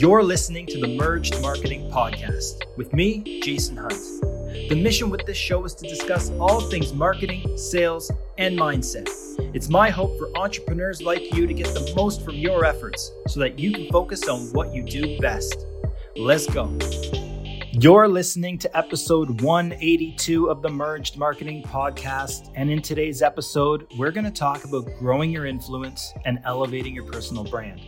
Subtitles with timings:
[0.00, 3.92] You're listening to the Merged Marketing Podcast with me, Jason Hunt.
[4.70, 9.10] The mission with this show is to discuss all things marketing, sales, and mindset.
[9.54, 13.40] It's my hope for entrepreneurs like you to get the most from your efforts so
[13.40, 15.66] that you can focus on what you do best.
[16.16, 16.74] Let's go.
[17.72, 22.50] You're listening to episode 182 of the Merged Marketing Podcast.
[22.54, 27.04] And in today's episode, we're going to talk about growing your influence and elevating your
[27.04, 27.82] personal brand.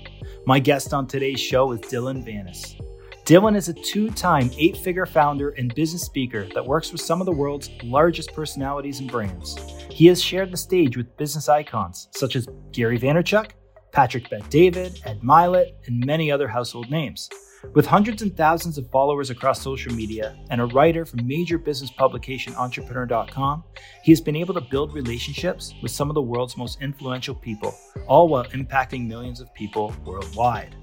[0.47, 2.81] My guest on today's show is Dylan Vanas.
[3.25, 7.21] Dylan is a two time eight figure founder and business speaker that works with some
[7.21, 9.57] of the world's largest personalities and brands.
[9.91, 13.51] He has shared the stage with business icons such as Gary Vaynerchuk,
[13.93, 17.29] Patrick Bet David, Ed Mylett, and many other household names.
[17.75, 21.91] With hundreds and thousands of followers across social media and a writer for major business
[21.91, 23.65] publication Entrepreneur.com,
[24.03, 27.75] he has been able to build relationships with some of the world's most influential people,
[28.09, 30.75] all while impacting millions of people worldwide.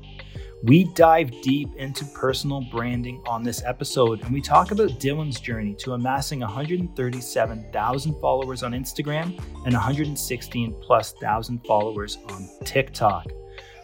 [0.63, 5.75] We dive deep into personal branding on this episode, and we talk about Dylan's journey
[5.75, 13.27] to amassing 137,000 followers on Instagram and 116 plus thousand followers on TikTok.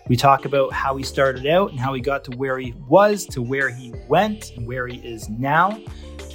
[0.08, 3.26] We talk about how he started out and how he got to where he was,
[3.28, 5.82] to where he went, and where he is now.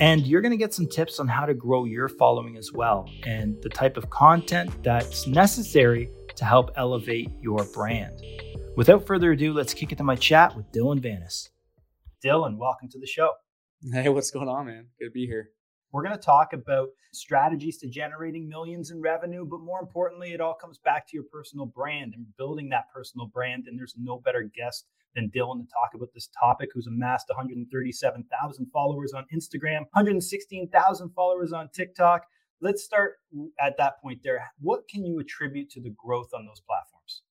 [0.00, 3.08] And you're going to get some tips on how to grow your following as well,
[3.24, 8.20] and the type of content that's necessary to help elevate your brand.
[8.76, 11.50] Without further ado, let's kick it to my chat with Dylan Vanas.
[12.24, 13.34] Dylan, welcome to the show.
[13.92, 14.86] Hey, what's going on, man?
[14.98, 15.50] Good to be here.
[15.92, 20.40] We're going to talk about strategies to generating millions in revenue, but more importantly, it
[20.40, 23.64] all comes back to your personal brand and building that personal brand.
[23.66, 28.66] And there's no better guest than Dylan to talk about this topic, who's amassed 137,000
[28.72, 32.22] followers on Instagram, 116,000 followers on TikTok.
[32.60, 33.14] Let's start
[33.60, 34.52] at that point there.
[34.60, 37.22] What can you attribute to the growth on those platforms?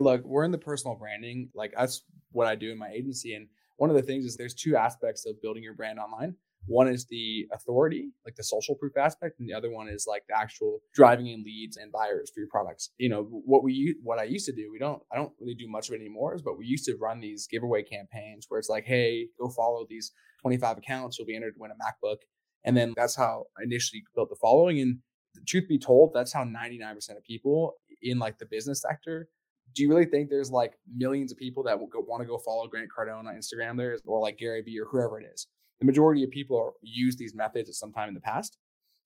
[0.00, 1.50] Look, we're in the personal branding.
[1.54, 2.02] Like that's
[2.32, 3.34] what I do in my agency.
[3.34, 6.36] And one of the things is there's two aspects of building your brand online.
[6.68, 10.22] One is the authority, like the social proof aspect, and the other one is like
[10.28, 12.90] the actual driving in leads and buyers for your products.
[12.98, 15.68] You know, what we what I used to do, we don't I don't really do
[15.68, 18.84] much of it anymore, but we used to run these giveaway campaigns where it's like,
[18.84, 20.12] hey, go follow these
[20.42, 22.18] 25 accounts, you'll be entered to win a MacBook.
[22.64, 24.80] And then that's how I initially built the following.
[24.80, 24.98] And
[25.34, 29.28] the truth be told, that's how 99% of people in like the business sector
[29.74, 32.38] do you really think there's like millions of people that will go, want to go
[32.38, 35.46] follow Grant Cardone on Instagram there or like Gary Vee or whoever it is?
[35.80, 38.58] The majority of people are, use these methods at some time in the past.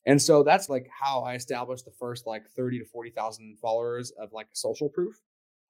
[0.07, 4.33] And so that's like how I established the first like 30 to 40,000 followers of
[4.33, 5.15] like social proof.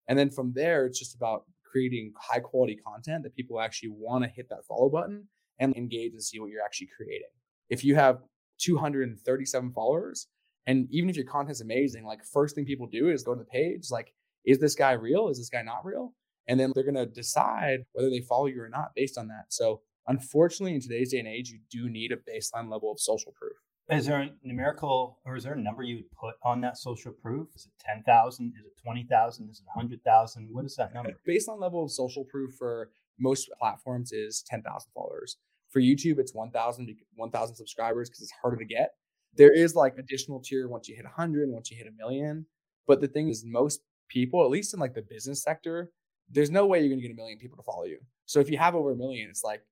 [0.08, 4.24] And then from there, it's just about creating high quality content that people actually want
[4.24, 5.26] to hit that follow button
[5.58, 7.28] and engage and see what you're actually creating.
[7.68, 8.20] If you have
[8.58, 10.28] 237 followers,
[10.66, 13.44] and even if your content's amazing, like first thing people do is go to the
[13.44, 14.12] page, like
[14.44, 15.28] is this guy real?
[15.28, 16.14] Is this guy not real?
[16.48, 19.46] And then they're going to decide whether they follow you or not based on that.
[19.48, 23.32] So, unfortunately, in today's day and age, you do need a baseline level of social
[23.32, 23.56] proof.
[23.90, 27.12] Is there a numerical or is there a number you would put on that social
[27.12, 27.48] proof?
[27.54, 28.54] Is it 10,000?
[28.58, 29.50] Is it 20,000?
[29.50, 30.48] Is it 100,000?
[30.50, 31.12] What is that number?
[31.28, 35.36] Baseline level of social proof for most platforms is 10,000 followers.
[35.70, 38.90] For YouTube, it's 1,000 1,000 subscribers because it's harder to get.
[39.34, 42.46] There is like additional tier once you hit 100, once you hit a million.
[42.86, 45.90] But the thing is, most people, at least in like the business sector,
[46.30, 47.98] there's no way you're going to get a million people to follow you.
[48.26, 49.62] So if you have over a million, it's like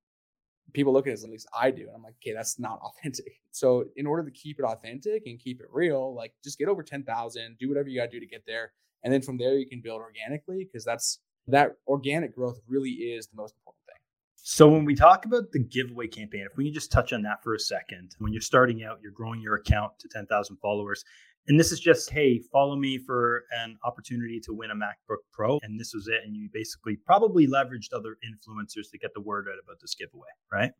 [0.72, 1.82] people look at it at least I do.
[1.82, 3.40] And I'm like, okay, that's not authentic.
[3.50, 6.82] So in order to keep it authentic and keep it real, like just get over
[6.82, 8.72] 10,000, do whatever you got to do to get there.
[9.02, 13.26] And then from there, you can build organically because that's that organic growth really is
[13.26, 13.96] the most important thing.
[14.36, 17.42] So when we talk about the giveaway campaign, if we can just touch on that
[17.42, 21.04] for a second, when you're starting out, you're growing your account to 10,000 followers.
[21.48, 25.58] And this is just, hey, follow me for an opportunity to win a MacBook Pro.
[25.62, 26.20] And this was it.
[26.24, 30.28] And you basically probably leveraged other influencers to get the word out about this giveaway,
[30.52, 30.72] right?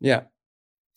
[0.00, 0.22] Yeah.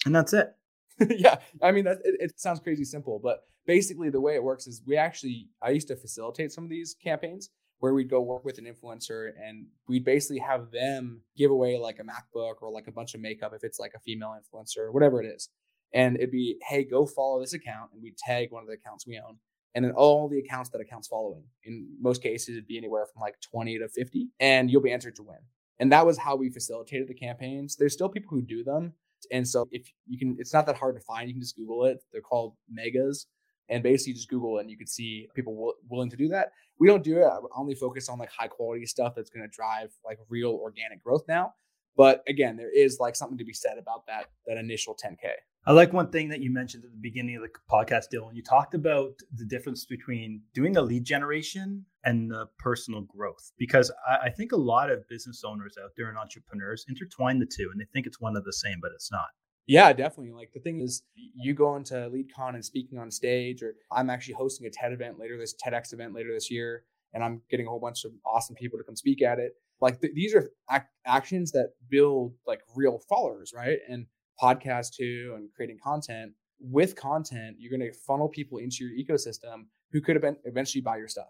[0.05, 0.55] And that's it.
[1.09, 1.37] yeah.
[1.61, 4.81] I mean, that, it, it sounds crazy simple, but basically the way it works is
[4.85, 8.57] we actually, I used to facilitate some of these campaigns where we'd go work with
[8.59, 12.91] an influencer and we'd basically have them give away like a MacBook or like a
[12.91, 15.49] bunch of makeup if it's like a female influencer, or whatever it is
[15.93, 19.07] and it'd be, hey, go follow this account, and we'd tag one of the accounts
[19.07, 19.37] we own,
[19.73, 21.43] and then all the accounts that account's following.
[21.63, 25.15] In most cases, it'd be anywhere from like 20 to 50, and you'll be entered
[25.17, 25.39] to win.
[25.79, 27.75] And that was how we facilitated the campaigns.
[27.75, 28.93] There's still people who do them.
[29.31, 31.27] And so if you can, it's not that hard to find.
[31.27, 31.97] You can just Google it.
[32.11, 33.27] They're called megas.
[33.67, 36.51] And basically just Google and you can see people w- willing to do that.
[36.79, 37.25] We don't do it.
[37.25, 41.03] I only focus on like high quality stuff that's going to drive like real organic
[41.03, 41.53] growth now.
[41.97, 45.31] But again, there is like something to be said about that that initial 10K.
[45.67, 48.35] I like one thing that you mentioned at the beginning of the podcast, Dylan.
[48.35, 53.91] You talked about the difference between doing the lead generation and the personal growth because
[54.07, 57.69] I, I, think a lot of business owners out there and entrepreneurs intertwine the two
[57.71, 59.25] and they think it's one of the same but it's not.
[59.65, 60.33] Yeah definitely.
[60.33, 64.35] Like the thing is you go into leadcon and speaking on stage or i'm actually
[64.35, 66.83] hosting a ted event later this tedx event later this year
[67.15, 69.53] and i'm getting a whole bunch of awesome people to come speak at it.
[69.81, 73.79] Like th- these are ac- actions that build like real followers right?
[73.89, 74.05] And
[74.41, 79.65] podcast too and creating content with content you're going to funnel people into your ecosystem
[79.91, 81.27] who could have been eventually buy your stuff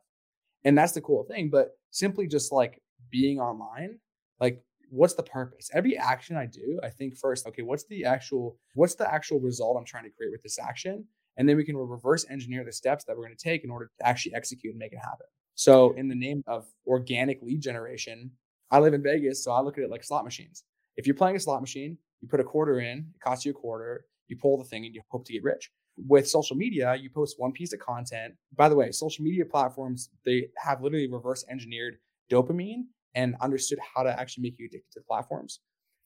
[0.66, 1.50] and that's the cool thing.
[1.50, 2.82] But simply just like
[3.12, 4.00] being online,
[4.42, 5.70] like what's the purpose?
[5.74, 9.78] Every action I do, I think first, okay, what's the actual what's the actual result
[9.78, 11.06] I'm trying to create with this action?
[11.38, 13.90] And then we can reverse engineer the steps that we're going to take in order
[14.00, 15.28] to actually execute and make it happen.
[15.54, 18.32] So, in the name of organic lead generation,
[18.72, 20.64] I live in Vegas, so I look at it like slot machines.
[20.98, 23.54] If you're playing a slot machine, you put a quarter in, it costs you a
[23.54, 27.10] quarter, you pull the thing and you hope to get rich with social media, you
[27.10, 28.34] post one piece of content.
[28.56, 31.98] By the way, social media platforms, they have literally reverse engineered
[32.32, 32.84] dopamine
[33.14, 35.60] and understood how to actually make you addicted to the platforms.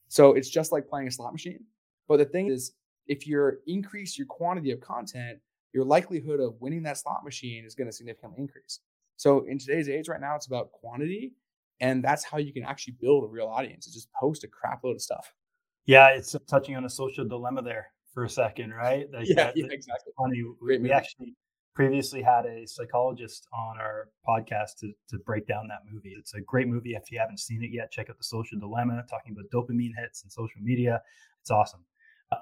[0.08, 1.64] So it's just like playing a slot machine.
[2.08, 2.72] But the thing is,
[3.06, 5.38] if you increase your quantity of content,
[5.72, 8.80] your likelihood of winning that slot machine is going to significantly increase.
[9.16, 11.32] So in today's age right now, it's about quantity.
[11.80, 13.86] And that's how you can actually build a real audience.
[13.86, 15.32] Is just post a crap load of stuff.
[15.90, 19.08] Yeah, it's touching on a social dilemma there for a second, right?
[19.12, 20.12] Like yeah, that, yeah, exactly.
[20.16, 20.44] Funny.
[20.62, 21.34] We, we actually
[21.74, 26.14] previously had a psychologist on our podcast to, to break down that movie.
[26.16, 26.94] It's a great movie.
[26.94, 30.22] If you haven't seen it yet, check out The Social Dilemma, talking about dopamine hits
[30.22, 31.02] and social media.
[31.40, 31.84] It's awesome.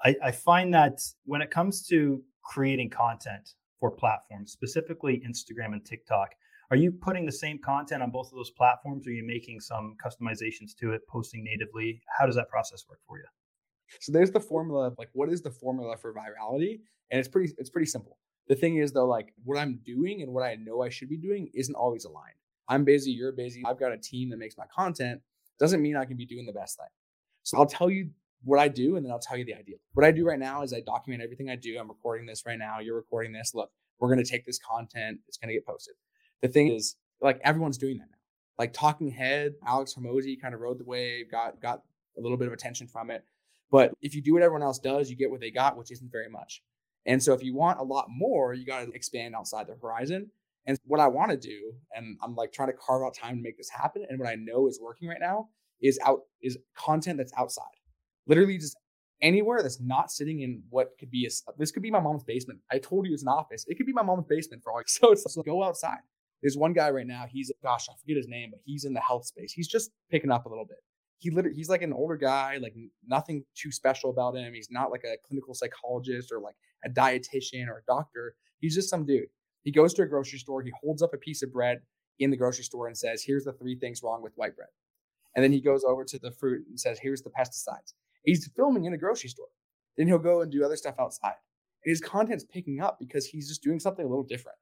[0.05, 5.83] I, I find that when it comes to creating content for platforms, specifically Instagram and
[5.83, 6.35] TikTok,
[6.69, 9.07] are you putting the same content on both of those platforms?
[9.07, 11.99] Or are you making some customizations to it, posting natively?
[12.15, 13.25] How does that process work for you?
[13.99, 16.79] So there's the formula of like what is the formula for virality?
[17.11, 18.17] And it's pretty it's pretty simple.
[18.47, 21.17] The thing is though, like what I'm doing and what I know I should be
[21.17, 22.35] doing isn't always aligned.
[22.67, 23.63] I'm busy, you're busy.
[23.65, 25.21] I've got a team that makes my content.
[25.59, 26.87] Doesn't mean I can be doing the best thing.
[27.43, 28.09] So I'll tell you
[28.43, 29.75] what I do and then I'll tell you the idea.
[29.93, 31.77] What I do right now is I document everything I do.
[31.79, 32.79] I'm recording this right now.
[32.79, 33.53] You're recording this.
[33.53, 35.19] Look, we're going to take this content.
[35.27, 35.95] It's going to get posted.
[36.41, 38.17] The thing is, like everyone's doing that now.
[38.57, 41.81] Like Talking Head, Alex Hormozi kind of rode the wave, got got
[42.17, 43.23] a little bit of attention from it.
[43.71, 46.11] But if you do what everyone else does, you get what they got, which isn't
[46.11, 46.61] very much.
[47.05, 50.29] And so if you want a lot more, you got to expand outside the horizon.
[50.65, 53.41] And what I want to do, and I'm like trying to carve out time to
[53.41, 54.05] make this happen.
[54.07, 55.49] And what I know is working right now
[55.81, 57.63] is out is content that's outside.
[58.27, 58.77] Literally just
[59.21, 62.59] anywhere that's not sitting in what could be a this could be my mom's basement.
[62.71, 63.65] I told you it's an office.
[63.67, 64.81] It could be my mom's basement for all.
[64.87, 65.99] So it's so go outside.
[66.41, 67.25] There's one guy right now.
[67.29, 69.53] He's gosh, I forget his name, but he's in the health space.
[69.53, 70.77] He's just picking up a little bit
[71.19, 72.75] he literally he's like an older guy, like
[73.05, 74.53] nothing too special about him.
[74.53, 78.35] He's not like a clinical psychologist or like a dietitian or a doctor.
[78.59, 79.27] He's just some dude.
[79.63, 81.81] He goes to a grocery store, he holds up a piece of bread
[82.19, 84.69] in the grocery store and says, Here's the three things wrong with white bread.
[85.35, 87.93] And then he goes over to the fruit and says, Here's the pesticides.
[88.23, 89.47] He's filming in a grocery store.
[89.97, 91.35] Then he'll go and do other stuff outside.
[91.83, 94.57] And his content's picking up because he's just doing something a little different.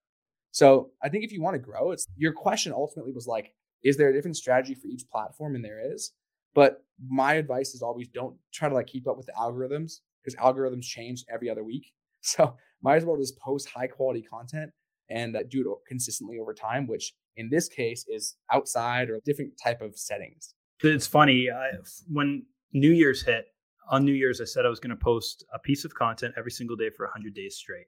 [0.51, 3.53] So I think if you want to grow, it's your question ultimately was like,
[3.83, 5.55] is there a different strategy for each platform?
[5.55, 6.11] And there is.
[6.57, 10.35] But my advice is always don't try to like keep up with the algorithms because
[10.39, 11.93] algorithms change every other week.
[12.21, 14.71] So might as well just post high quality content
[15.07, 19.51] and uh, do it consistently over time, which in this case is outside or different
[19.63, 20.55] type of settings.
[20.83, 21.69] It's funny I,
[22.11, 22.43] when
[22.73, 23.45] New Year's hit.
[23.91, 26.51] On New Year's, I said I was going to post a piece of content every
[26.51, 27.85] single day for 100 days straight.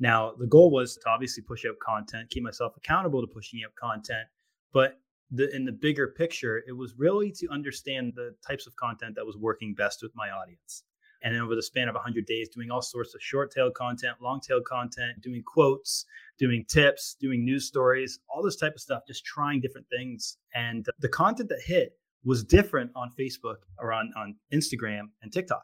[0.00, 3.74] Now, the goal was to obviously push out content, keep myself accountable to pushing out
[3.80, 4.26] content,
[4.72, 4.98] but
[5.30, 9.26] the in the bigger picture, it was really to understand the types of content that
[9.26, 10.84] was working best with my audience.
[11.22, 14.40] And over the span of 100 days, doing all sorts of short tail content, long
[14.40, 16.04] tail content, doing quotes,
[16.38, 20.36] doing tips, doing news stories, all this type of stuff, just trying different things.
[20.54, 21.94] And the content that hit
[22.24, 25.62] was different on Facebook or on, on Instagram and TikTok.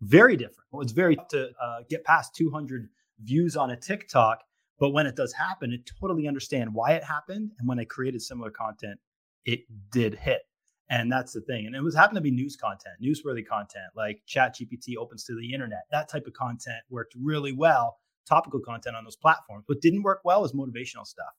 [0.00, 0.64] Very different.
[0.70, 2.88] Well, it's very to uh, get past 200
[3.22, 4.40] views on a TikTok
[4.78, 7.52] but when it does happen, it totally understand why it happened.
[7.58, 8.98] And when I created similar content,
[9.44, 9.60] it
[9.92, 10.42] did hit.
[10.90, 11.66] And that's the thing.
[11.66, 15.34] And it was happened to be news content, newsworthy content, like Chat GPT opens to
[15.34, 15.84] the internet.
[15.90, 19.64] That type of content worked really well, topical content on those platforms.
[19.66, 21.32] What didn't work well is motivational stuff,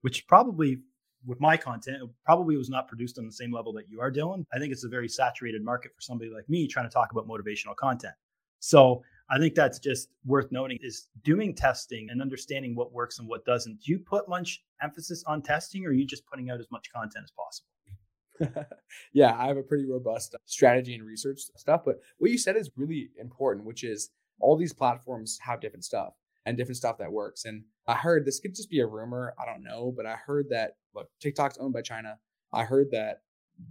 [0.00, 0.78] which probably
[1.26, 4.46] with my content, probably was not produced on the same level that you are doing.
[4.54, 7.26] I think it's a very saturated market for somebody like me trying to talk about
[7.26, 8.14] motivational content.
[8.60, 13.28] So I think that's just worth noting is doing testing and understanding what works and
[13.28, 13.82] what doesn't.
[13.82, 16.92] Do you put much emphasis on testing or are you just putting out as much
[16.92, 18.66] content as possible?
[19.12, 21.82] yeah, I have a pretty robust strategy and research stuff.
[21.84, 26.12] But what you said is really important, which is all these platforms have different stuff.
[26.44, 27.44] and different stuff that works.
[27.44, 29.34] And I heard this could just be a rumor.
[29.40, 32.18] I don't know, but I heard that look, TikTok's owned by China.
[32.52, 33.22] I heard that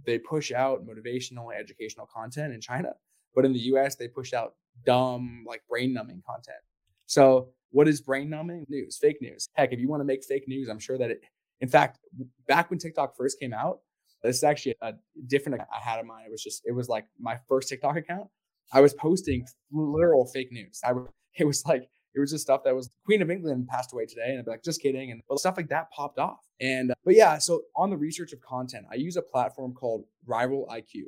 [0.04, 2.90] they push out motivational, educational content in China,
[3.34, 4.54] but in the US, they push out
[4.84, 6.58] dumb, like brain numbing content.
[7.06, 8.64] So, what is brain numbing?
[8.68, 9.48] News, fake news.
[9.54, 11.20] Heck, if you want to make fake news, I'm sure that it,
[11.60, 11.98] in fact,
[12.46, 13.80] back when TikTok first came out,
[14.22, 14.94] this is actually a
[15.26, 16.26] different I had in mind.
[16.26, 18.28] It was just, it was like my first TikTok account.
[18.72, 20.80] I was posting literal fake news.
[20.84, 20.92] I
[21.38, 24.30] it was like it was just stuff that was Queen of England passed away today,
[24.30, 26.40] and I'd be like, just kidding, and stuff like that popped off.
[26.60, 30.04] And uh, but yeah, so on the research of content, I use a platform called
[30.26, 31.04] Rival IQ.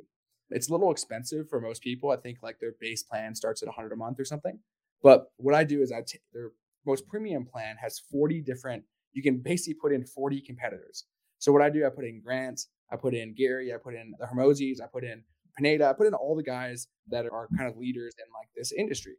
[0.51, 2.09] It's a little expensive for most people.
[2.09, 4.59] I think like their base plan starts at 100 a month or something.
[5.01, 6.51] But what I do is I take their
[6.85, 8.83] most premium plan has 40 different.
[9.13, 11.05] You can basically put in 40 competitors.
[11.37, 14.13] So what I do, I put in Grant, I put in Gary, I put in
[14.19, 15.23] the Hormozis, I put in
[15.55, 17.57] Pineda, I put in all the guys that are mm.
[17.57, 19.15] kind of leaders in like this industry.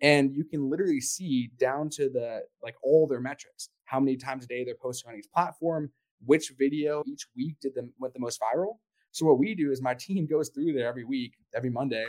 [0.00, 4.44] And you can literally see down to the like all their metrics, how many times
[4.44, 5.90] a day they're posting on each platform,
[6.24, 8.78] which video each week did them went the most viral.
[9.12, 12.06] So what we do is my team goes through there every week, every Monday,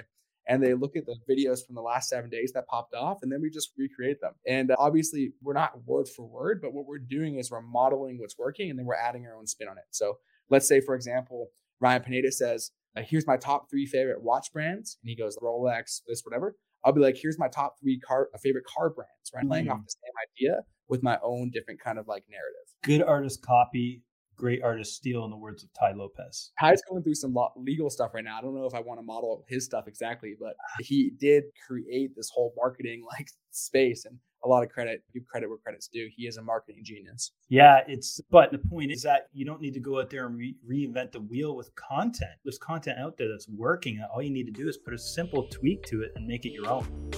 [0.48, 3.32] and they look at the videos from the last seven days that popped off, and
[3.32, 4.34] then we just recreate them.
[4.48, 8.20] And uh, obviously, we're not word for word, but what we're doing is we're modeling
[8.20, 9.86] what's working, and then we're adding our own spin on it.
[9.92, 10.18] So
[10.50, 11.48] let's say, for example,
[11.80, 16.02] Ryan Pineda says, uh, "Here's my top three favorite watch brands," and he goes Rolex,
[16.08, 16.56] this, whatever.
[16.84, 19.50] I'll be like, "Here's my top three car uh, favorite car brands." Right, mm-hmm.
[19.50, 19.86] playing off mm.
[19.86, 22.68] the same idea with my own different kind of like narrative.
[22.84, 24.02] Good artist copy
[24.36, 26.52] great artist steal in the words of Tai Lopez.
[26.60, 28.38] Tai's going through some legal stuff right now.
[28.38, 32.16] I don't know if I want to model his stuff exactly, but he did create
[32.16, 36.10] this whole marketing like space and a lot of credit, give credit where credit's due.
[36.16, 37.32] He is a marketing genius.
[37.50, 40.38] Yeah, it's but the point is that you don't need to go out there and
[40.38, 42.32] re- reinvent the wheel with content.
[42.44, 44.04] There's content out there that's working.
[44.14, 46.52] All you need to do is put a simple tweak to it and make it
[46.52, 47.12] your own.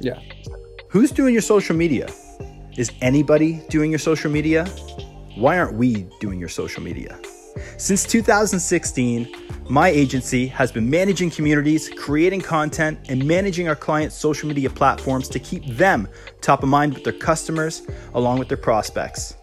[0.00, 0.20] Yeah.
[0.88, 2.08] Who's doing your social media?
[2.76, 4.64] Is anybody doing your social media?
[5.36, 7.18] Why aren't we doing your social media?
[7.76, 9.34] Since 2016,
[9.68, 15.28] my agency has been managing communities, creating content, and managing our clients' social media platforms
[15.28, 16.08] to keep them
[16.40, 17.82] top of mind with their customers
[18.14, 19.34] along with their prospects.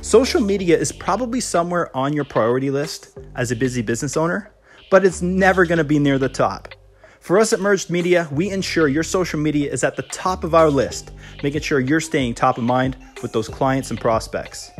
[0.00, 4.52] Social media is probably somewhere on your priority list as a busy business owner,
[4.90, 6.74] but it's never going to be near the top.
[7.20, 10.54] For us at Merged Media, we ensure your social media is at the top of
[10.54, 14.72] our list, making sure you're staying top of mind with those clients and prospects.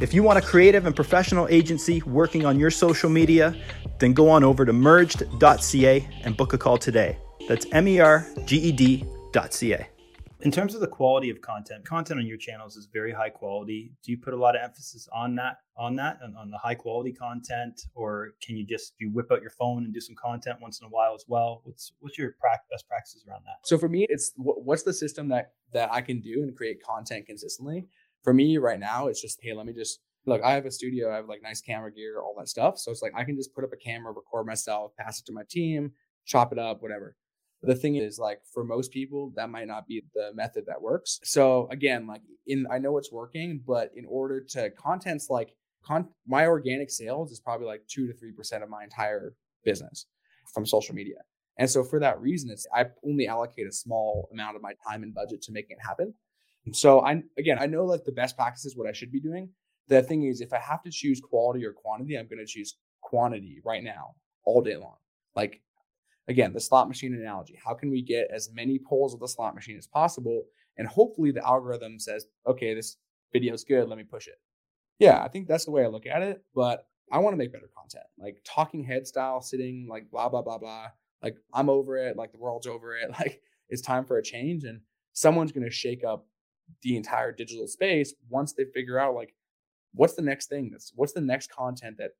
[0.00, 3.52] If you want a creative and professional agency working on your social media,
[3.98, 7.18] then go on over to merged.ca and book a call today.
[7.48, 9.88] That's M E R G E D.ca.
[10.42, 13.90] In terms of the quality of content, content on your channels is very high quality.
[14.04, 16.76] Do you put a lot of emphasis on that, on that, and on the high
[16.76, 20.58] quality content, or can you just you whip out your phone and do some content
[20.60, 21.62] once in a while as well?
[21.64, 22.36] What's what's your
[22.70, 23.66] best practices around that?
[23.66, 27.26] So for me, it's what's the system that that I can do and create content
[27.26, 27.88] consistently
[28.28, 31.10] for me right now, it's just, hey, let me just look, I have a studio,
[31.10, 32.76] I have like nice camera gear, all that stuff.
[32.76, 35.32] So it's like I can just put up a camera, record myself, pass it to
[35.32, 35.92] my team,
[36.26, 37.16] chop it up, whatever.
[37.62, 41.20] The thing is, like for most people, that might not be the method that works.
[41.24, 46.10] So again, like in I know it's working, but in order to contents like con-
[46.26, 49.32] my organic sales is probably like two to three percent of my entire
[49.64, 50.04] business
[50.52, 51.16] from social media.
[51.56, 55.02] And so for that reason, it's I only allocate a small amount of my time
[55.02, 56.12] and budget to making it happen.
[56.72, 59.50] So I again, I know like the best practices what I should be doing.
[59.88, 62.76] The thing is, if I have to choose quality or quantity, I'm going to choose
[63.00, 64.96] quantity right now, all day long.
[65.34, 65.62] Like
[66.28, 67.58] again, the slot machine analogy.
[67.62, 70.44] How can we get as many pulls of the slot machine as possible?
[70.76, 72.96] And hopefully the algorithm says, okay, this
[73.32, 73.88] video is good.
[73.88, 74.38] Let me push it.
[74.98, 76.42] Yeah, I think that's the way I look at it.
[76.54, 80.42] But I want to make better content, like talking head style, sitting like blah blah
[80.42, 80.88] blah blah.
[81.22, 82.16] Like I'm over it.
[82.16, 83.10] Like the world's over it.
[83.18, 84.80] Like it's time for a change, and
[85.12, 86.26] someone's going to shake up
[86.82, 89.34] the entire digital space once they figure out like
[89.94, 92.10] what's the next thing that's what's the next content that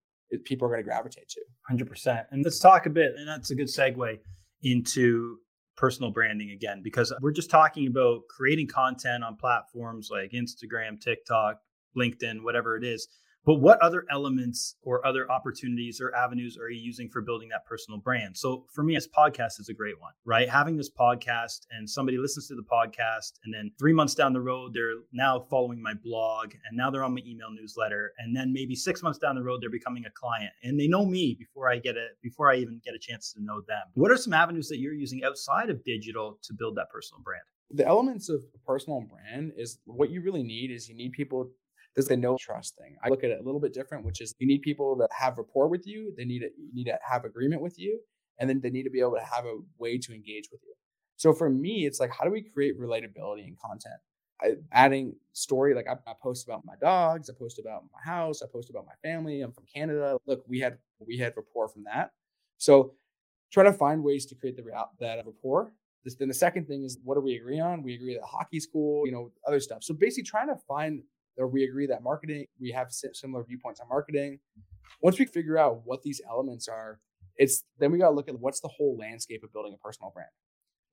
[0.45, 1.41] people are going to gravitate to?
[1.71, 4.19] 100% and let's talk a bit and that's a good segue
[4.63, 5.39] into
[5.77, 11.61] personal branding again because we're just talking about creating content on platforms like instagram tiktok
[11.97, 13.07] linkedin whatever it is
[13.49, 17.65] but what other elements or other opportunities or avenues are you using for building that
[17.65, 18.37] personal brand?
[18.37, 20.51] So for me, this podcast is a great one, right?
[20.51, 24.41] Having this podcast and somebody listens to the podcast, and then three months down the
[24.43, 28.53] road, they're now following my blog, and now they're on my email newsletter, and then
[28.53, 31.71] maybe six months down the road, they're becoming a client, and they know me before
[31.71, 33.81] I get it, before I even get a chance to know them.
[33.95, 37.45] What are some avenues that you're using outside of digital to build that personal brand?
[37.71, 41.51] the elements of personal brand is what you really need is you need people
[41.95, 42.97] there's the no trust thing.
[43.03, 45.39] I look at it a little bit different, which is you need people to have
[45.39, 46.13] rapport with you.
[46.17, 48.01] They need to, you need to have agreement with you,
[48.39, 50.75] and then they need to be able to have a way to engage with you.
[51.17, 53.97] So for me, it's like, how do we create relatability in content?
[54.41, 58.41] I, adding story like I, I, post about my dogs i post about my house
[58.41, 61.85] i post about my family i'm from canada look we had we had rapport from
[61.93, 62.13] that
[62.57, 62.95] so
[63.53, 64.63] try to find ways to create the
[65.01, 65.73] that rapport
[66.05, 68.67] this, then the second thing is what do we agree on we agree that hockey's
[68.67, 71.03] cool you know other stuff so basically trying to find
[71.39, 74.39] or we agree that marketing we have similar viewpoints on marketing
[75.03, 77.01] once we figure out what these elements are
[77.37, 80.11] it's then we got to look at what's the whole landscape of building a personal
[80.15, 80.31] brand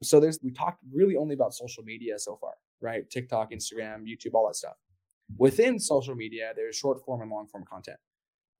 [0.03, 3.09] so there's we talked really only about social media so far, right?
[3.09, 4.75] TikTok, Instagram, YouTube, all that stuff.
[5.37, 7.97] Within social media, there's short form and long form content.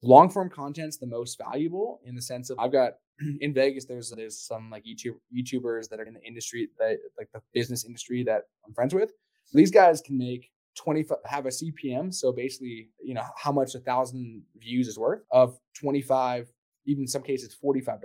[0.02, 2.94] Long form content's the most valuable in the sense of I've got
[3.42, 7.30] in Vegas, there's there's some like YouTube YouTubers that are in the industry that like
[7.34, 9.12] the business industry that I'm friends with.
[9.54, 13.80] These guys can make 20 have a CPM, so basically, you know, how much a
[13.80, 16.52] thousand views is worth of 25
[16.86, 18.00] even in some cases $45.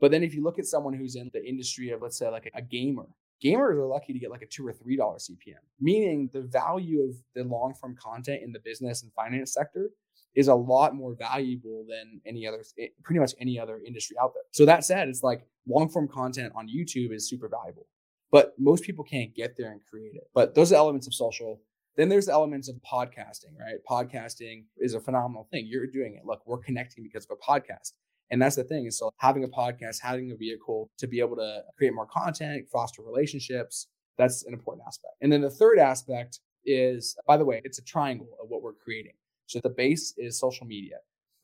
[0.00, 2.50] But then if you look at someone who's in the industry of, let's say, like
[2.54, 3.06] a, a gamer,
[3.42, 7.02] gamers are lucky to get like a two or three dollar CPM, meaning the value
[7.02, 9.90] of the long form content in the business and finance sector
[10.34, 14.32] is a lot more valuable than any other, eh, pretty much any other industry out
[14.34, 14.42] there.
[14.52, 17.86] So that said, it's like long form content on YouTube is super valuable,
[18.30, 20.28] but most people can't get there and create it.
[20.34, 21.60] But those are elements of social.
[21.98, 23.80] Then there's the elements of podcasting, right?
[23.90, 25.66] Podcasting is a phenomenal thing.
[25.68, 26.24] You're doing it.
[26.24, 27.94] Look, we're connecting because of a podcast.
[28.30, 28.86] And that's the thing.
[28.86, 32.68] is So having a podcast, having a vehicle to be able to create more content,
[32.70, 35.14] foster relationships, that's an important aspect.
[35.22, 38.74] And then the third aspect is, by the way, it's a triangle of what we're
[38.74, 39.14] creating.
[39.46, 40.98] So the base is social media.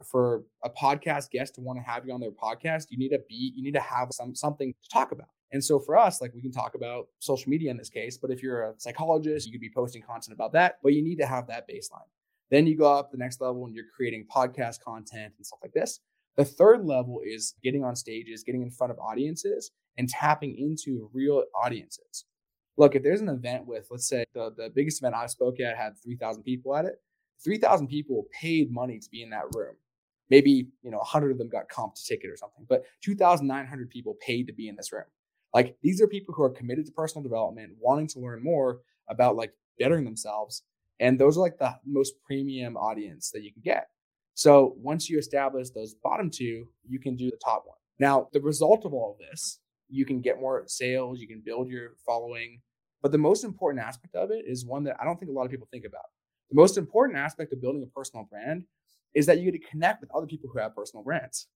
[0.04, 3.20] For a podcast guest to want to have you on their podcast, you need to
[3.28, 5.30] be, you need to have some something to talk about.
[5.54, 8.32] And so for us, like we can talk about social media in this case, but
[8.32, 11.26] if you're a psychologist, you could be posting content about that, but you need to
[11.26, 12.08] have that baseline.
[12.50, 15.73] Then you go up the next level and you're creating podcast content and stuff like
[15.73, 16.00] this.
[16.37, 21.08] The third level is getting on stages, getting in front of audiences, and tapping into
[21.12, 22.25] real audiences.
[22.76, 25.76] Look, if there's an event with, let's say, the, the biggest event I spoke at
[25.76, 26.96] had 3,000 people at it,
[27.44, 29.76] 3,000 people paid money to be in that room.
[30.30, 34.16] Maybe, you know, 100 of them got comped a ticket or something, but 2,900 people
[34.20, 35.05] paid to be in this room.
[35.55, 39.37] Like these are people who are committed to personal development, wanting to learn more about
[39.37, 40.62] like bettering themselves.
[41.01, 43.88] And those are like the most premium audience that you can get.
[44.35, 47.79] So once you establish those bottom two, you can do the top one.
[48.01, 51.69] Now, the result of all of this, you can get more sales, you can build
[51.69, 52.61] your following.
[53.01, 55.45] But the most important aspect of it is one that I don't think a lot
[55.45, 56.07] of people think about.
[56.51, 58.64] The most important aspect of building a personal brand
[59.14, 61.47] is that you get to connect with other people who have personal brands.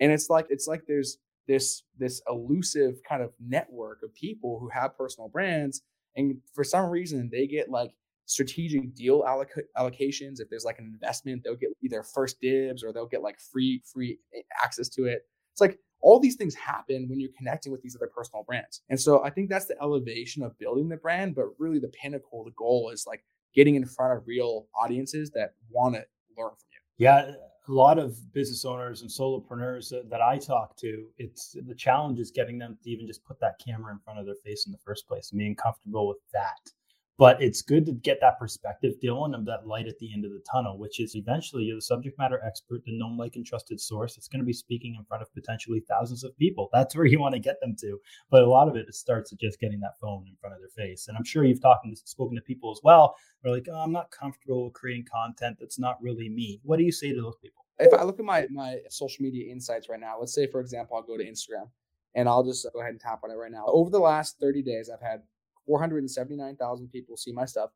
[0.00, 4.68] And it's like it's like there's this this elusive kind of network of people who
[4.68, 5.82] have personal brands
[6.16, 7.92] and for some reason they get like
[8.26, 10.40] strategic deal alloc- allocations.
[10.40, 13.82] If there's like an investment, they'll get either first dibs or they'll get like free
[13.92, 14.18] free
[14.62, 15.22] access to it.
[15.52, 18.82] It's like all these things happen when you're connecting with these other personal brands.
[18.90, 22.44] And so I think that's the elevation of building the brand, but really the pinnacle,
[22.44, 26.04] the goal is like getting in front of real audiences that want to
[26.36, 26.80] learn from you.
[26.98, 27.32] Yeah,
[27.68, 32.18] a lot of business owners and solopreneurs that, that I talk to, it's the challenge
[32.18, 34.72] is getting them to even just put that camera in front of their face in
[34.72, 36.70] the first place and being comfortable with that.
[37.18, 40.32] But it's good to get that perspective, Dylan, of that light at the end of
[40.32, 43.80] the tunnel, which is eventually you're the subject matter expert, the known, like, and trusted
[43.80, 44.18] source.
[44.18, 46.68] It's going to be speaking in front of potentially thousands of people.
[46.74, 47.98] That's where you want to get them to.
[48.30, 50.86] But a lot of it, starts at just getting that phone in front of their
[50.86, 51.08] face.
[51.08, 53.16] And I'm sure you've talked and spoken to people as well.
[53.42, 56.60] They're like, oh, I'm not comfortable creating content that's not really me.
[56.64, 57.64] What do you say to those people?
[57.78, 60.96] If I look at my my social media insights right now, let's say for example,
[60.96, 61.68] I'll go to Instagram
[62.14, 63.64] and I'll just go ahead and tap on it right now.
[63.66, 65.22] Over the last 30 days, I've had
[65.66, 67.70] 479,000 people see my stuff,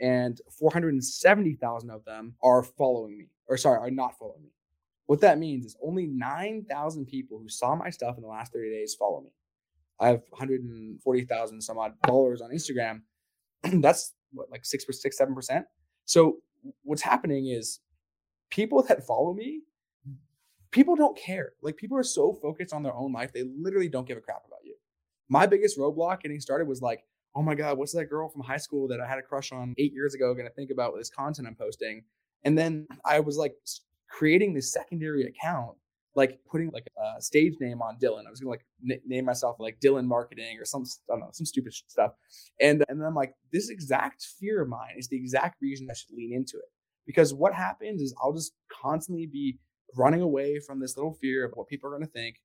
[0.00, 4.50] and 470,000 of them are following me, or sorry, are not following me.
[5.06, 8.70] What that means is only 9,000 people who saw my stuff in the last 30
[8.70, 9.32] days follow me.
[9.98, 13.02] I have 140,000 some odd followers on Instagram.
[13.82, 15.66] That's what, like six, six, seven percent.
[16.04, 16.38] So
[16.82, 17.80] what's happening is
[18.50, 19.62] people that follow me,
[20.70, 21.52] people don't care.
[21.62, 24.42] Like people are so focused on their own life, they literally don't give a crap
[24.46, 24.74] about you.
[25.28, 27.04] My biggest roadblock getting started was like,
[27.38, 29.72] oh my God, what's that girl from high school that I had a crush on
[29.78, 32.02] eight years ago going to think about this content I'm posting?
[32.44, 33.54] And then I was like
[34.10, 35.76] creating this secondary account,
[36.16, 38.26] like putting like a stage name on Dylan.
[38.26, 41.28] I was gonna like n- name myself like Dylan Marketing or some I don't know
[41.32, 42.12] some stupid stuff.
[42.60, 45.94] And and then I'm like, this exact fear of mine is the exact reason I
[45.94, 46.70] should lean into it.
[47.06, 49.60] Because what happens is I'll just constantly be
[49.96, 52.36] running away from this little fear of what people are going to think.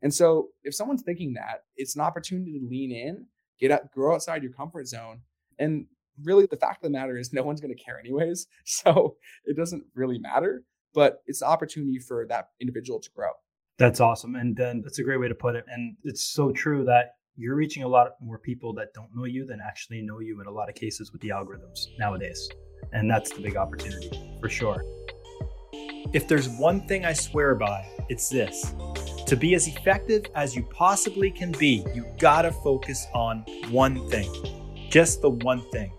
[0.00, 3.26] And so if someone's thinking that, it's an opportunity to lean in
[3.58, 5.20] get out, grow outside your comfort zone.
[5.58, 5.86] And
[6.22, 8.46] really, the fact of the matter is, no one's going to care anyways.
[8.64, 10.62] So it doesn't really matter,
[10.94, 13.30] but it's an opportunity for that individual to grow.
[13.78, 14.34] That's awesome.
[14.34, 15.64] And then that's a great way to put it.
[15.68, 19.46] And it's so true that you're reaching a lot more people that don't know you
[19.46, 22.48] than actually know you in a lot of cases with the algorithms nowadays.
[22.92, 24.82] And that's the big opportunity for sure.
[26.12, 28.74] If there's one thing I swear by, it's this.
[29.28, 34.32] To be as effective as you possibly can be, you gotta focus on one thing.
[34.88, 35.92] Just the one thing.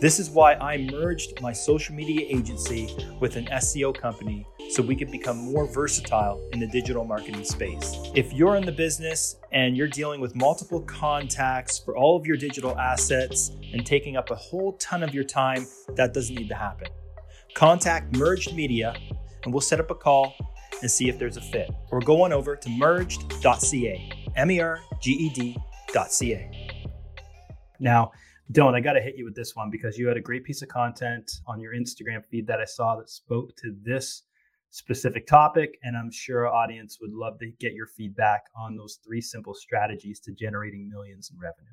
[0.00, 4.96] This is why I merged my social media agency with an SEO company so we
[4.96, 7.94] could become more versatile in the digital marketing space.
[8.16, 12.36] If you're in the business and you're dealing with multiple contacts for all of your
[12.36, 16.56] digital assets and taking up a whole ton of your time, that doesn't need to
[16.56, 16.88] happen.
[17.54, 18.96] Contact Merged Media
[19.44, 20.34] and we'll set up a call
[20.82, 21.70] and see if there's a fit.
[21.90, 26.68] Or go on over to merged.ca, M E R G E D.ca.
[27.78, 28.12] Now,
[28.52, 30.62] Dylan, I got to hit you with this one because you had a great piece
[30.62, 34.22] of content on your Instagram feed that I saw that spoke to this
[34.70, 35.78] specific topic.
[35.82, 39.54] And I'm sure our audience would love to get your feedback on those three simple
[39.54, 41.66] strategies to generating millions in revenue.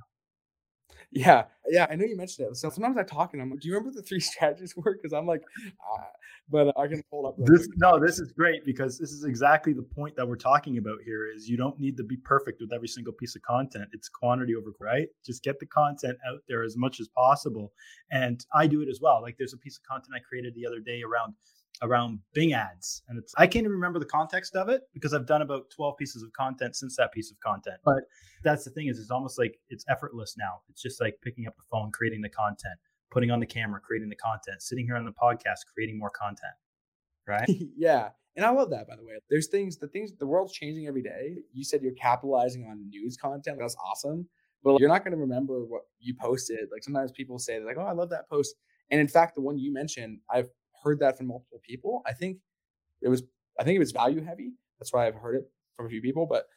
[1.16, 2.58] Yeah, yeah, I know you mentioned it.
[2.58, 5.14] So sometimes I talk and I'm like, "Do you remember the three strategies work?" Because
[5.14, 6.04] I'm like, uh,
[6.50, 7.36] but I can pull up.
[7.38, 10.98] This, no, this is great because this is exactly the point that we're talking about
[11.06, 11.30] here.
[11.32, 13.90] Is you don't need to be perfect with every single piece of content.
[13.94, 15.08] It's quantity over right.
[15.26, 17.74] Just get the content out there as much as possible,
[18.12, 19.22] and I do it as well.
[19.22, 21.36] Like there's a piece of content I created the other day around
[21.82, 23.02] around Bing ads.
[23.08, 25.98] And it's I can't even remember the context of it because I've done about 12
[25.98, 27.78] pieces of content since that piece of content.
[27.84, 28.04] But
[28.44, 30.62] that's the thing is it's almost like it's effortless now.
[30.70, 32.76] It's just like picking up the phone, creating the content,
[33.12, 36.54] putting on the camera, creating the content, sitting here on the podcast, creating more content.
[37.28, 37.50] Right?
[37.78, 38.10] yeah.
[38.36, 39.14] And I love that by the way.
[39.30, 41.38] There's things the things the world's changing every day.
[41.52, 43.58] You said you're capitalizing on news content.
[43.60, 44.28] That's awesome.
[44.64, 46.70] But you're not going to remember what you posted.
[46.72, 48.56] Like sometimes people say like, "Oh, I love that post."
[48.92, 50.50] And in fact, the one you mentioned, I've
[50.84, 52.02] heard that from multiple people.
[52.06, 52.38] I think
[53.02, 53.24] it was
[53.60, 54.54] I think it was value heavy.
[54.80, 56.26] That's why I've heard it from a few people.
[56.26, 56.48] But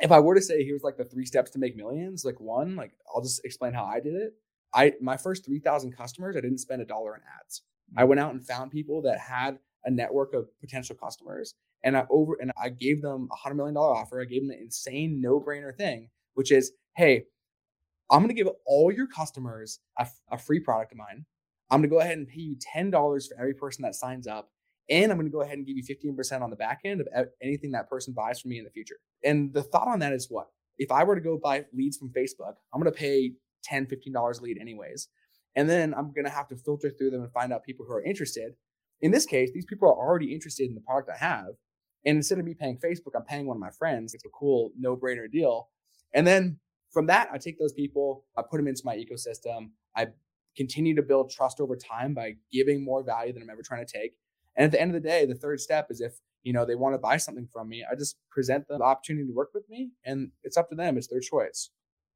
[0.00, 2.76] if I were to say here's like the three steps to make millions, like one,
[2.76, 4.34] like I'll just explain how I did it.
[4.74, 7.62] I my first three thousand customers, I didn't spend a dollar in ads.
[7.96, 8.08] I mm.
[8.08, 12.36] went out and found people that had a network of potential customers, and I over
[12.40, 14.20] and I gave them a hundred million dollar offer.
[14.20, 17.24] I gave them an insane no brainer thing, which is, hey,
[18.10, 21.24] I'm going to give all your customers a, a free product of mine.
[21.72, 24.50] I'm going to go ahead and pay you $10 for every person that signs up.
[24.90, 27.28] And I'm going to go ahead and give you 15% on the back end of
[27.42, 28.96] anything that person buys from me in the future.
[29.24, 30.48] And the thought on that is what?
[30.76, 33.32] If I were to go buy leads from Facebook, I'm going to pay
[33.70, 35.08] $10, $15 a lead anyways.
[35.56, 37.92] And then I'm going to have to filter through them and find out people who
[37.94, 38.52] are interested.
[39.00, 41.54] In this case, these people are already interested in the product I have.
[42.04, 44.12] And instead of me paying Facebook, I'm paying one of my friends.
[44.12, 45.68] It's a cool no brainer deal.
[46.12, 46.58] And then
[46.92, 49.70] from that, I take those people, I put them into my ecosystem.
[49.96, 50.08] I
[50.56, 53.92] continue to build trust over time by giving more value than I'm ever trying to
[53.92, 54.12] take.
[54.56, 56.74] And at the end of the day, the third step is if you know they
[56.74, 59.68] want to buy something from me, I just present them the opportunity to work with
[59.68, 60.96] me, and it's up to them.
[60.98, 61.70] It's their choice.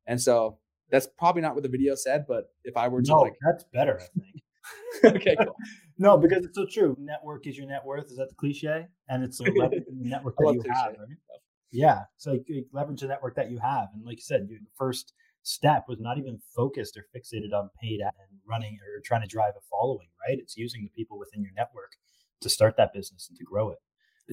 [0.07, 0.59] And so
[0.91, 3.65] that's probably not what the video said, but if I were to no, like, that's
[3.73, 4.43] better, I think.
[5.17, 5.57] okay, cool.
[5.99, 6.97] no, because it's so true.
[6.99, 8.07] Network is your net worth.
[8.07, 8.87] Is that the cliche?
[9.09, 9.45] And it's the
[9.91, 11.41] network that you have, right?
[11.73, 12.03] Yeah.
[12.17, 15.13] So like, leverage the network that you have, and like you said, the first
[15.47, 19.29] step was not even focused or fixated on paid ad and running or trying to
[19.29, 20.39] drive a following, right?
[20.39, 21.93] It's using the people within your network
[22.41, 23.79] to start that business and to grow it.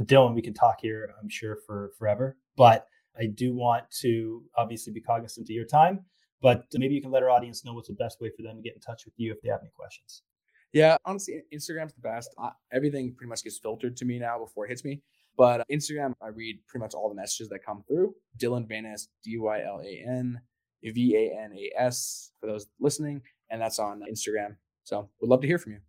[0.08, 4.92] Dylan, we can talk here, I'm sure, for forever, but I do want to obviously
[4.92, 6.06] be cognizant of your time.
[6.42, 8.62] But maybe you can let our audience know what's the best way for them to
[8.62, 10.24] get in touch with you if they have any questions.
[10.74, 12.34] Yeah, honestly, Instagram's the best.
[12.74, 15.02] Everything pretty much gets filtered to me now before it hits me.
[15.38, 18.16] But Instagram, I read pretty much all the messages that come through.
[18.38, 20.42] Dylan Vanas, D Y L A N
[20.92, 23.22] V A N A S for those listening.
[23.50, 24.56] And that's on Instagram.
[24.84, 25.80] So we'd love to hear from you.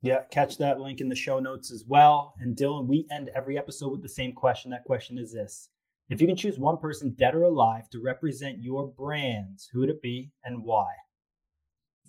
[0.00, 2.34] Yeah, catch that link in the show notes as well.
[2.38, 4.70] And Dylan, we end every episode with the same question.
[4.70, 5.70] That question is this
[6.08, 9.90] If you can choose one person, dead or alive, to represent your brands, who would
[9.90, 10.86] it be and why?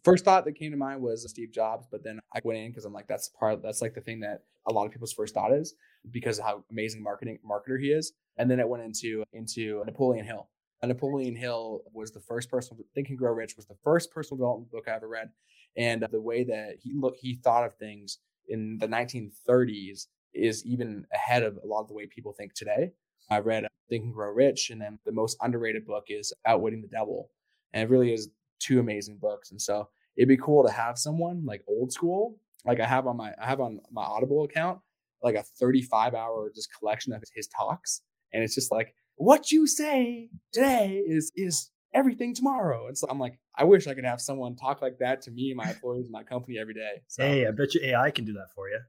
[0.04, 2.86] First thought that came to mind was Steve Jobs, but then I went in because
[2.86, 5.52] I'm like, that's part, that's like the thing that a lot of people's first thought
[5.52, 5.74] is
[6.12, 8.14] because of how amazing marketing marketer he is.
[8.38, 10.48] And then it went into into Napoleon Hill
[10.88, 14.72] Napoleon Hill was the first personal Think and Grow Rich was the first personal development
[14.72, 15.30] book I ever read,
[15.78, 21.06] and the way that he look he thought of things in the 1930s is even
[21.14, 22.92] ahead of a lot of the way people think today.
[23.30, 26.88] I read Think and Grow Rich, and then the most underrated book is Outwitting the
[26.88, 27.30] Devil,
[27.74, 29.52] and it really is two amazing books.
[29.52, 33.18] And so it'd be cool to have someone like old school, like I have on
[33.18, 34.80] my I have on my Audible account,
[35.24, 38.02] like a 35 hour just collection of his talks,
[38.34, 42.88] and it's just like what you say today is is everything tomorrow.
[42.88, 45.54] And so I'm like, I wish I could have someone talk like that to me,
[45.54, 47.02] my employees, my company every day.
[47.08, 48.80] So, hey, I bet you AI can do that for you.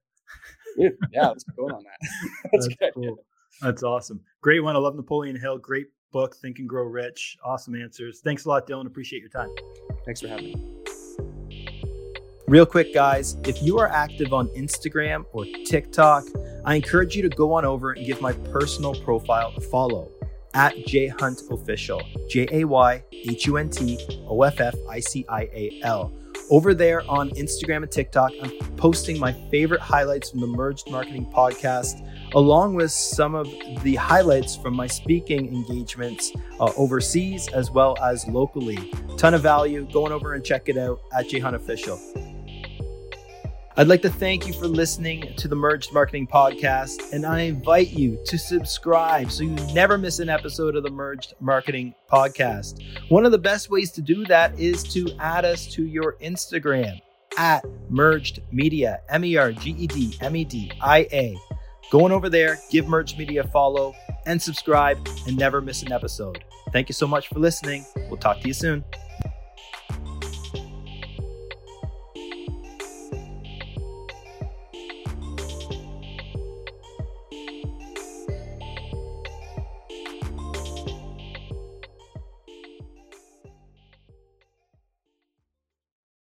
[1.12, 2.08] yeah, let's go on that.
[2.52, 3.18] That's, That's cool.
[3.60, 4.20] That's awesome.
[4.40, 4.76] Great one.
[4.76, 5.58] I love Napoleon Hill.
[5.58, 7.36] Great book, Think and Grow Rich.
[7.44, 8.20] Awesome answers.
[8.20, 8.86] Thanks a lot, Dylan.
[8.86, 9.50] Appreciate your time.
[10.04, 10.66] Thanks for having me.
[12.46, 16.24] Real quick, guys, if you are active on Instagram or TikTok,
[16.64, 20.10] I encourage you to go on over and give my personal profile a follow
[20.54, 25.42] at jhuntofficial, J A Y H U N T O F F I C I
[25.42, 26.12] A L.
[26.50, 31.24] Over there on Instagram and TikTok, I'm posting my favorite highlights from the Merged Marketing
[31.32, 33.48] Podcast, along with some of
[33.82, 38.92] the highlights from my speaking engagements uh, overseas as well as locally.
[39.16, 39.86] Ton of value.
[39.92, 41.60] Going over and check it out at jhuntofficial.
[41.60, 42.29] Official.
[43.76, 47.90] I'd like to thank you for listening to the Merged Marketing Podcast, and I invite
[47.90, 52.82] you to subscribe so you never miss an episode of the Merged Marketing Podcast.
[53.10, 57.00] One of the best ways to do that is to add us to your Instagram
[57.38, 61.36] at Merged Media, M E R G E D M E D I A.
[61.92, 63.94] Going over there, give Merged Media a follow
[64.26, 66.44] and subscribe and never miss an episode.
[66.72, 67.86] Thank you so much for listening.
[68.08, 68.84] We'll talk to you soon.